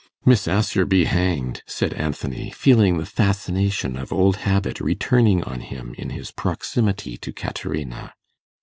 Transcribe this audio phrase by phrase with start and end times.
[0.25, 5.93] 'Miss Assher be hanged!' said Anthony, feeling the fascination of old habit returning on him
[5.95, 8.15] in his proximity to Caterina.